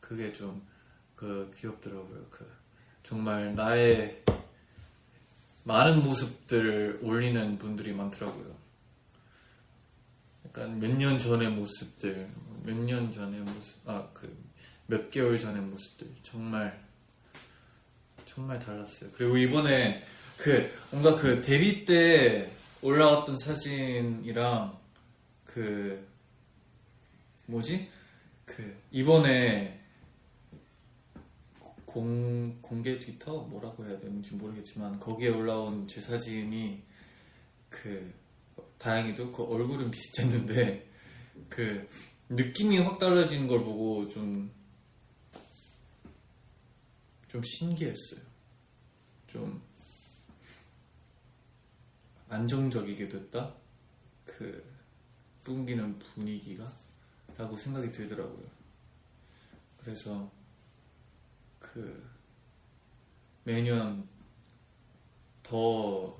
그게 0.00 0.32
좀, 0.32 0.62
그, 1.14 1.54
귀엽더라고요. 1.60 2.24
그, 2.30 2.50
정말 3.02 3.54
나의 3.54 4.22
많은 5.64 6.02
모습들을 6.02 7.00
올리는 7.02 7.58
분들이 7.58 7.92
많더라고요. 7.92 8.56
약간 10.46 10.80
몇 10.80 10.96
년 10.96 11.18
전의 11.18 11.50
모습들, 11.50 12.26
몇 12.64 12.74
년 12.78 13.12
전의 13.12 13.40
모습, 13.40 13.86
아, 13.86 14.08
그, 14.14 14.34
몇 14.86 15.10
개월 15.10 15.38
전의 15.38 15.60
모습들. 15.60 16.06
정말, 16.22 16.82
정말 18.24 18.58
달랐어요. 18.58 19.10
그리고 19.18 19.36
이번에 19.36 20.02
그, 20.38 20.72
뭔가 20.90 21.14
그 21.16 21.42
데뷔 21.42 21.84
때 21.84 22.50
올라왔던 22.84 23.38
사진이랑 23.38 24.78
그 25.46 26.06
뭐지? 27.46 27.88
그 28.44 28.78
이번에 28.90 29.80
공, 31.86 32.60
공개 32.60 32.98
트위터 32.98 33.38
뭐라고 33.44 33.86
해야 33.86 33.98
되는지 33.98 34.34
모르겠지만 34.34 35.00
거기에 35.00 35.28
올라온 35.28 35.88
제 35.88 36.02
사진이 36.02 36.82
그 37.70 38.12
다행히도 38.76 39.32
그 39.32 39.44
얼굴은 39.44 39.90
비슷했는데 39.90 40.86
그 41.48 41.88
느낌이 42.28 42.80
확 42.80 42.98
달라지는 42.98 43.48
걸 43.48 43.64
보고 43.64 44.06
좀좀 44.08 44.52
신기했어요. 47.42 48.20
좀 49.28 49.62
안정적이게 52.34 53.08
됐다? 53.08 53.54
그 54.24 54.64
뿜기는 55.44 55.98
분위기가? 56.00 56.72
라고 57.36 57.56
생각이 57.56 57.92
들더라고요. 57.92 58.46
그래서 59.80 60.30
그 61.60 62.10
매년 63.44 64.08
더 65.42 66.18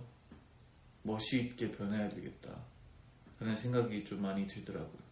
멋있게 1.02 1.72
변해야 1.72 2.08
되겠다. 2.10 2.64
라는 3.40 3.56
생각이 3.56 4.04
좀 4.04 4.22
많이 4.22 4.46
들더라고요. 4.46 5.02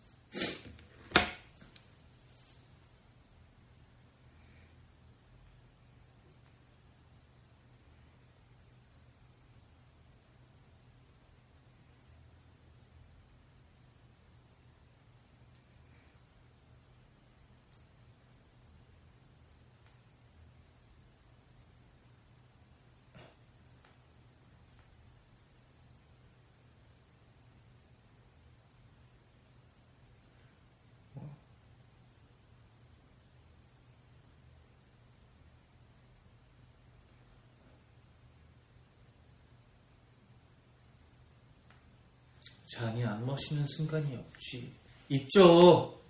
잔이 42.72 43.04
안 43.04 43.24
멋있는 43.26 43.66
순간이 43.66 44.16
없지. 44.16 44.72
있죠. 45.11 46.00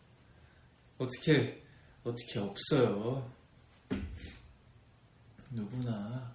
어떻게 0.96 1.60
어떻게 2.04 2.38
없어요. 2.38 3.30
누구나 5.50 6.34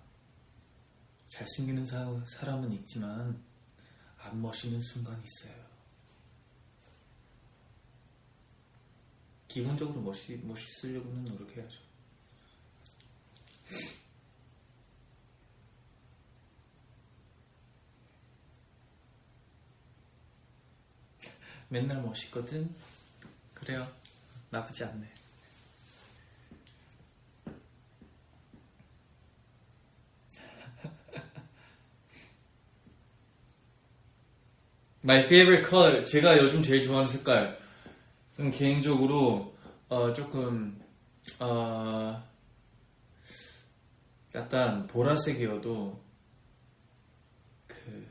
잘생기는 1.29 1.85
사, 1.85 2.05
사람은 2.27 2.73
있지만 2.73 3.41
안 4.17 4.41
멋있는 4.41 4.81
순간이 4.81 5.23
있어요. 5.23 5.65
기본적으로 9.47 10.01
멋있, 10.01 10.45
멋있으려고는 10.45 11.23
노력해야죠. 11.25 11.79
맨날 21.69 22.01
멋있거든? 22.01 22.73
그래요. 23.53 23.85
나쁘지 24.49 24.83
않네. 24.83 25.17
My 35.03 35.23
favorite 35.23 35.69
color. 35.69 36.03
제가 36.05 36.37
요즘 36.37 36.61
제일 36.61 36.81
좋아하는 36.81 37.07
색깔. 37.09 37.57
음, 38.39 38.51
개인적으로 38.51 39.55
어, 39.89 40.11
조금 40.13 40.81
어, 41.39 42.21
약간 44.35 44.85
보라색이어도 44.87 45.99
그 47.67 48.07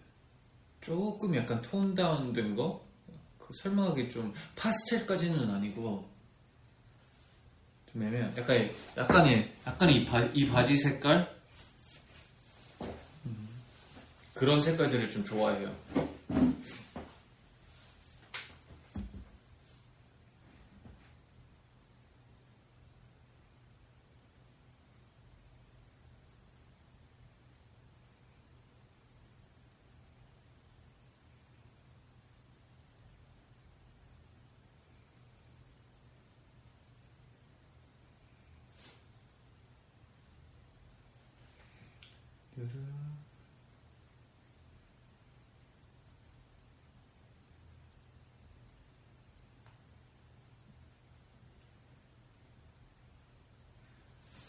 조금 0.80 1.36
약간 1.36 1.60
톤 1.60 1.94
다운된 1.94 2.56
거그 2.56 2.85
설명하기 3.54 4.10
좀 4.10 4.32
파스텔까지는 4.56 5.50
아니고 5.50 6.08
좀 7.92 8.02
애매한 8.02 8.36
약간 8.36 8.70
약간의 8.96 9.52
약간 9.66 9.90
이, 9.90 10.04
바, 10.04 10.20
이 10.34 10.48
바지 10.48 10.78
색깔 10.78 11.34
음, 13.24 13.48
그런 14.34 14.62
색깔들을 14.62 15.10
좀 15.10 15.24
좋아해요. 15.24 15.74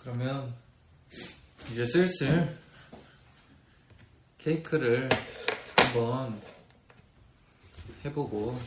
그러면 0.07 0.55
이제 1.78 1.86
슬슬 1.86 2.58
케이크를 4.40 5.08
한번 5.76 6.42
해보고 8.04 8.60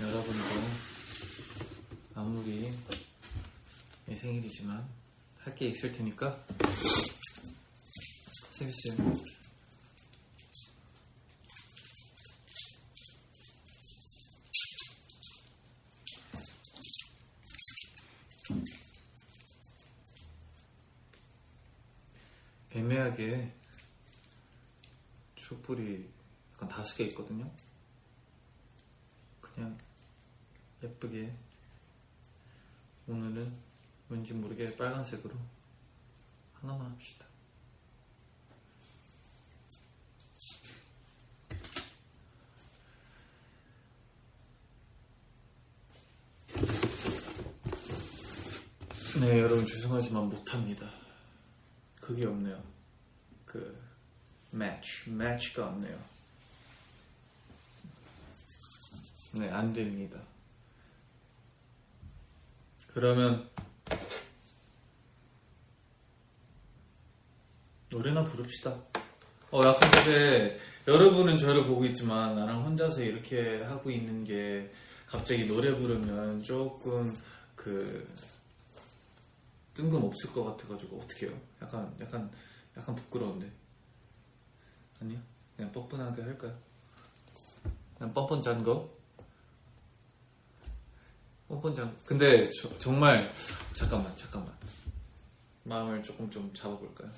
여러분도 0.00 0.44
아무리 2.16 2.76
내 4.06 4.16
생일이지만 4.16 4.84
할 5.38 5.54
게 5.54 5.68
있을 5.68 5.92
테니까. 5.92 6.44
슬슬 8.50 8.96
애매하게 22.72 23.52
촛불이 25.36 26.08
약간 26.54 26.68
다섯 26.90 26.96
개 26.96 27.04
있거든요. 27.04 27.48
그냥 29.40 29.78
예쁘게 30.82 31.32
오늘은 33.06 33.52
왠지 34.08 34.34
모르게 34.34 34.76
빨간색으로 34.76 35.34
하나만 36.54 36.90
합시다. 36.90 37.26
네, 49.20 49.40
여러분 49.40 49.64
죄송하지만 49.66 50.28
못합니다. 50.28 50.90
그게 52.00 52.26
없네요. 52.26 52.60
그 53.44 53.80
매치, 54.50 55.10
매치가 55.10 55.68
없네요. 55.68 56.19
네, 59.32 59.48
안 59.50 59.72
됩니다. 59.72 60.20
그러면 62.88 63.48
노래나 67.88 68.24
부릅시다. 68.24 68.76
어, 69.52 69.62
약간 69.64 69.90
근데 69.90 70.58
여러분은 70.86 71.36
저를 71.36 71.66
보고 71.66 71.84
있지만 71.84 72.34
나랑 72.36 72.64
혼자서 72.64 73.02
이렇게 73.02 73.62
하고 73.62 73.90
있는 73.90 74.24
게 74.24 74.72
갑자기 75.06 75.46
노래 75.46 75.72
부르면 75.74 76.42
조금 76.42 77.16
그 77.54 78.08
뜬금없을 79.74 80.32
것 80.32 80.44
같아가지고 80.44 80.98
어떻게 80.98 81.26
해요? 81.26 81.36
약간 81.62 81.94
약간 82.00 82.30
약간 82.76 82.94
부끄러운데 82.94 83.50
아니요 85.00 85.18
그냥 85.56 85.72
뻔뻔하게 85.72 86.22
할까요? 86.22 86.56
그냥 87.96 88.14
뻔뻔 88.14 88.42
짠 88.42 88.62
거? 88.62 88.99
뻔뻔 91.50 91.74
짠 91.74 91.96
근데 92.06 92.48
저- 92.52 92.78
정말 92.78 93.28
잠깐만 93.74 94.16
잠깐만 94.16 94.56
마음을 95.64 96.00
조금 96.00 96.30
좀 96.30 96.52
잡아볼까요? 96.54 97.10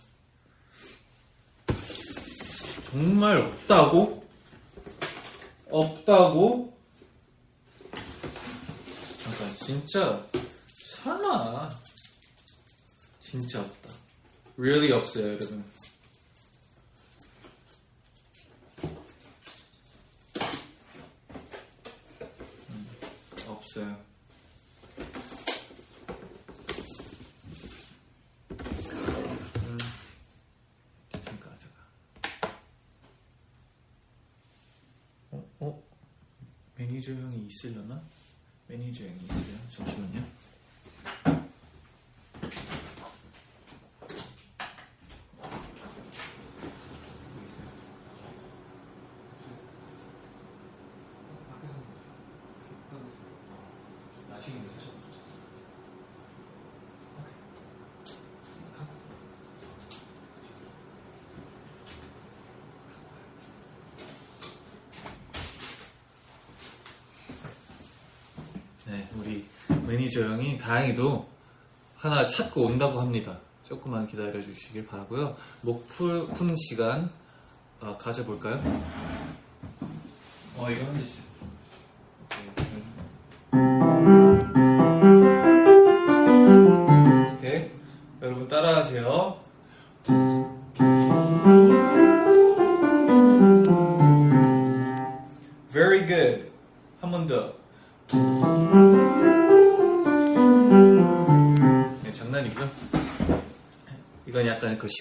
정말 2.91 3.37
없다고? 3.37 4.27
없다고? 5.71 6.79
잠깐 9.23 9.55
진짜 9.57 10.27
설마 11.03 11.71
진짜 13.21 13.61
없다. 13.61 13.91
really 14.59 14.93
없어요, 14.93 15.27
여러분. 15.29 15.65
음, 22.71 22.87
없어요. 23.49 23.97
음, 28.51 29.79
잠깐, 31.25 31.59
잠깐. 31.59 31.83
어, 35.31 35.45
어? 35.61 35.83
매니저 37.03 37.15
형이 37.15 37.47
있으려나? 37.49 38.01
매니저 38.69 39.05
형이 39.05 39.25
있으려나? 39.25 39.69
잠시만요. 39.71 40.25
나중에 54.31 54.65
사셔도 54.65 55.01
좋잖아. 55.01 55.33
네, 68.87 69.09
우리 69.17 69.47
매니저 69.93 70.25
형이 70.25 70.57
다행히도 70.57 71.29
하나 71.99 72.27
찾고 72.27 72.65
온다고 72.65 72.99
합니다. 72.99 73.37
조금만 73.69 74.07
기다려 74.07 74.43
주시길 74.43 74.87
바라고요. 74.87 75.37
목 75.61 75.87
푸- 75.89 76.27
푸는 76.29 76.57
시간 76.57 77.11
어, 77.79 77.99
가져볼까요? 77.99 78.55
어 80.57 80.71
이거 80.71 80.85
한지 80.87 81.05
오 81.05 81.32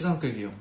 시간 0.02 0.18
끌기용. 0.18 0.52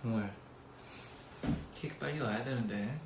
정말 0.00 0.34
킥 1.74 2.00
빨리 2.00 2.18
와야 2.20 2.42
되는데. 2.42 2.98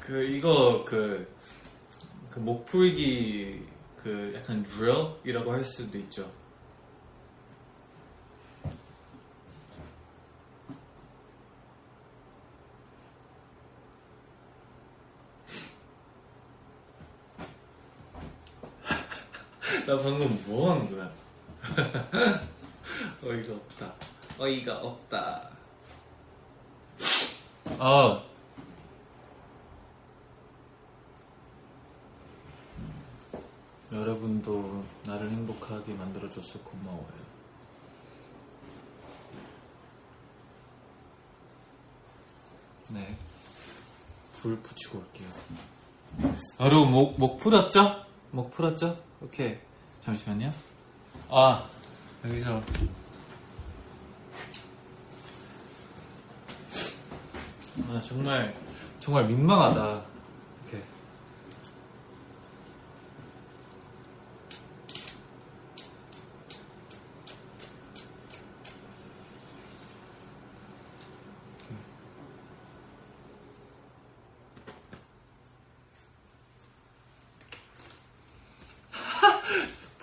그 0.00 0.24
이거 0.24 0.82
그, 0.88 1.30
그 2.30 2.38
목풀기 2.38 3.68
그 4.02 4.32
약간 4.34 4.62
drill이라고 4.62 5.52
할 5.52 5.62
수도 5.62 5.98
있죠. 5.98 6.32
나 19.86 19.96
방금 20.02 20.42
뭐 20.48 20.72
하는 20.72 20.90
거야? 20.90 21.12
어이가 23.22 23.54
없다. 23.54 23.94
어이가 24.36 24.78
없다. 24.80 25.50
아. 27.78 28.22
여러분도 33.92 34.84
나를 35.04 35.30
행복하게 35.30 35.94
만들어줘서 35.94 36.58
고마워요. 36.64 37.26
네. 42.90 43.16
불 44.32 44.60
붙이고 44.60 44.98
올게요. 44.98 45.28
여러분, 46.58 46.90
목, 46.90 47.18
목 47.20 47.38
풀었죠? 47.38 48.04
목 48.32 48.50
풀었죠? 48.50 49.00
오케이. 49.22 49.65
잠시만요. 50.06 50.52
아, 51.28 51.68
여기서. 52.24 52.62
아, 57.88 58.02
정말, 58.06 58.54
정말 59.00 59.26
민망하다. 59.26 60.04
이렇게. 60.70 60.84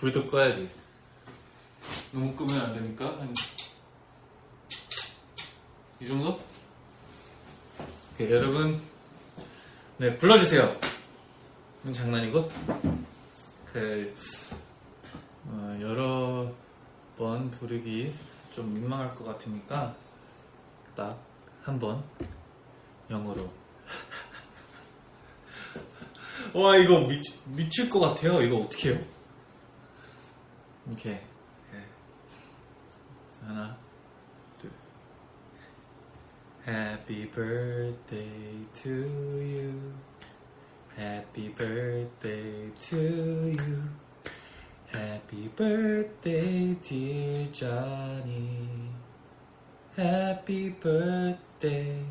불도 0.04 0.28
꺼야지. 0.28 0.68
너무 2.12 2.36
끄면 2.36 2.60
안 2.60 2.74
됩니까? 2.74 3.16
한... 3.18 3.34
이 5.98 6.06
정도? 6.06 6.38
오케이, 8.12 8.30
여러분. 8.30 8.82
네, 9.96 10.14
불러주세요. 10.18 10.78
이건 11.80 11.94
장난이고. 11.94 12.50
그, 13.64 14.14
어, 15.46 15.78
여러 15.80 16.52
번 17.16 17.50
부르기 17.52 18.12
좀 18.54 18.74
민망할 18.74 19.14
것 19.14 19.24
같으니까, 19.24 19.96
딱 20.94 21.18
한 21.62 21.80
번, 21.80 22.04
영어로. 23.08 23.50
와, 26.52 26.76
이거 26.76 27.06
미, 27.06 27.22
미칠 27.46 27.88
것 27.88 28.00
같아요. 28.00 28.42
이거 28.42 28.58
어떻게 28.58 28.90
해요? 28.90 29.13
오케이. 30.89 31.13
네. 31.13 31.85
하나, 33.41 33.77
둘. 34.57 34.71
Happy 36.65 37.25
birthday 37.31 38.65
to 38.73 38.91
you. 39.39 39.93
Happy 40.97 41.49
birthday 41.49 42.71
to 42.73 42.97
you. 42.97 43.89
Happy 44.91 45.47
birthday, 45.55 46.75
dear 46.81 47.47
Johnny. 47.51 48.89
Happy 49.95 50.69
birthday 50.69 52.03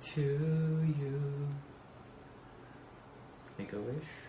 to 0.00 0.20
you. 0.20 1.48
Make 3.58 3.72
a 3.72 3.78
wish. 3.78 4.23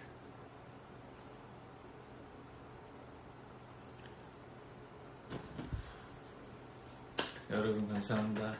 여러분 7.50 7.88
감사합니다. 7.88 8.52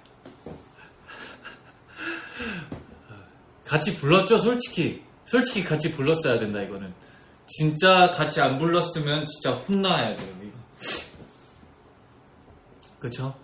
같이 3.64 3.97
불렀죠, 3.97 4.39
솔직히. 4.39 5.05
솔직히 5.24 5.64
같이 5.64 5.93
불렀어야 5.93 6.39
된다, 6.39 6.62
이거는. 6.62 6.95
진짜 7.47 8.11
같이 8.12 8.41
안 8.41 8.59
불렀으면 8.59 9.24
진짜 9.26 9.53
혼나야 9.53 10.16
돼요, 10.16 10.37
이거. 10.43 10.57
그쵸? 13.01 13.34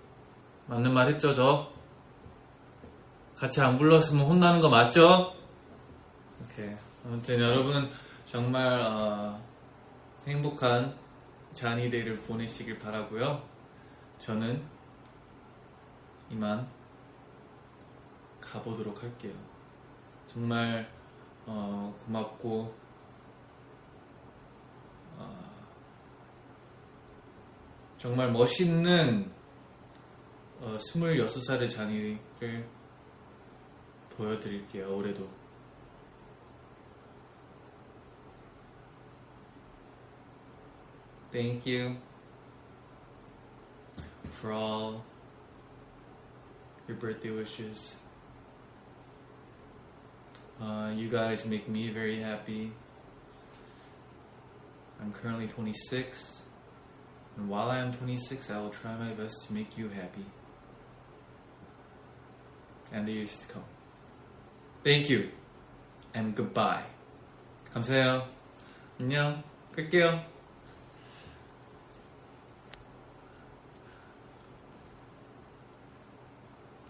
맞는 0.66 0.95
말 0.95 1.09
했죠, 1.09 1.34
저? 1.34 1.70
같이 3.36 3.61
안 3.61 3.78
불렀으면 3.78 4.24
혼나는 4.24 4.61
거 4.61 4.68
맞죠? 4.68 5.34
오케이. 6.45 6.70
아무튼 7.05 7.40
여러분, 7.40 7.90
정말, 8.26 8.80
어, 8.80 9.40
행복한 10.26 10.97
잔이 11.53 11.90
데이를 11.90 12.20
보내시길 12.22 12.78
바라고요 12.78 13.43
저는 14.18 14.62
이만 16.33 16.66
가보도록 18.41 19.03
할게요. 19.03 19.35
정말 20.26 20.91
어, 21.45 21.95
고맙고 22.07 22.74
어, 25.18 25.51
정말 27.99 28.33
멋있는 28.33 29.30
어, 30.61 30.76
26살의 30.78 31.68
잔이를 31.68 32.66
보여드릴게요. 34.16 34.97
올해도. 34.97 35.28
Thank 41.30 41.66
you 41.66 41.97
for 44.39 44.53
all 44.53 45.12
your 46.88 46.98
birthday 46.98 47.32
wishes. 47.32 47.98
Uh, 50.62 50.91
you 50.95 51.10
guys 51.10 51.45
make 51.45 51.68
me 51.68 51.89
very 51.89 52.20
happy. 52.20 52.72
I'm 55.00 55.14
currently 55.14 55.48
26, 55.48 56.43
and 57.38 57.48
while 57.48 57.70
I 57.70 57.78
am 57.80 57.93
26, 57.93 58.50
I 58.50 58.60
will 58.60 58.72
try 58.72 58.98
my 58.98 59.14
best 59.14 59.36
to 59.48 59.54
make 59.54 59.78
you 59.78 59.89
happy. 59.89 60.26
And 62.91 63.08
the 63.08 63.12
years 63.12 63.38
to 63.38 63.54
come. 63.54 63.64
Thank 64.84 65.10
you, 65.10 65.30
and 66.14 66.36
goodbye. 66.36 66.86
감사해요. 67.74 68.28
안녕. 69.00 69.43
끌게요. 69.76 70.31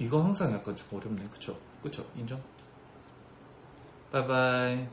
이거 0.02 0.20
항상 0.20 0.52
약간 0.52 0.74
좀 0.74 0.98
어렵네. 0.98 1.28
그쵸? 1.30 1.56
그쵸? 1.80 2.04
인정? 2.16 2.42
바이바이. 4.10 4.88